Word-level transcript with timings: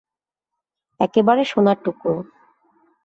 একেবারে 0.99 1.41
সোনার 1.45 1.77
টুকরো। 1.83 2.15